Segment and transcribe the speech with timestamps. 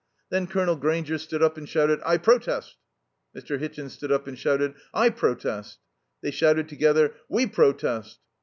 [0.31, 2.75] Then Colonel Grainger stood up and shouted, "I protest!"
[3.35, 3.59] Mr.
[3.59, 5.77] Hitchin stood up and shouted, "I protest!"
[6.23, 8.17] They shouted together, "We protest!"